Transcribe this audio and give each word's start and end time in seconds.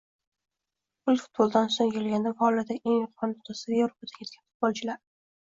Pul 1.05 1.19
futboldan 1.23 1.69
ustun 1.71 1.93
kelganda. 1.97 2.33
Faoliyatining 2.41 2.81
eng 2.81 2.97
yuqori 3.05 3.33
nuqtasida 3.37 3.79
Yevropadan 3.81 4.17
ketgan 4.19 4.45
futbolchilar 4.47 5.01